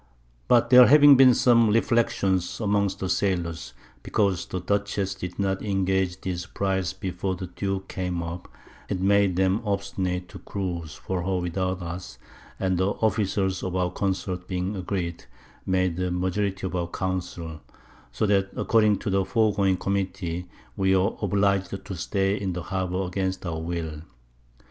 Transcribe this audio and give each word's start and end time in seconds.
But 0.47 0.71
there 0.71 0.87
having 0.87 1.15
been 1.15 1.35
some 1.35 1.69
Reflections 1.69 2.59
amongst 2.59 2.97
the 3.01 3.07
Sailors 3.07 3.75
because 4.01 4.47
the 4.47 4.59
Dutchess 4.59 5.13
did 5.13 5.37
not 5.37 5.61
engage 5.61 6.21
this 6.21 6.47
Prize 6.47 6.91
before 6.91 7.35
the 7.35 7.45
Duke 7.45 7.87
came 7.87 8.23
up, 8.23 8.47
it 8.89 8.99
made 8.99 9.35
them 9.35 9.61
obstinate 9.63 10.27
to 10.29 10.39
cruize 10.39 10.95
for 10.95 11.21
her 11.21 11.37
without 11.39 11.83
us, 11.83 12.17
and 12.59 12.79
the 12.79 12.87
Officers 12.87 13.61
of 13.61 13.75
our 13.75 13.91
Consorts 13.91 14.45
being 14.47 14.75
agreed, 14.75 15.25
made 15.67 15.97
the 15.97 16.09
Majority 16.09 16.65
of 16.65 16.75
our 16.75 16.87
Council; 16.87 17.61
so 18.11 18.25
that 18.25 18.49
according 18.55 18.97
to 18.97 19.11
the 19.11 19.23
foregoing 19.23 19.77
Committee 19.77 20.47
we 20.75 20.97
were 20.97 21.15
obliged 21.21 21.85
to 21.85 21.95
stay 21.95 22.33
in 22.41 22.53
the 22.53 22.63
Harbour 22.63 23.03
against 23.05 23.45
our 23.45 23.59
Will. 23.61 24.01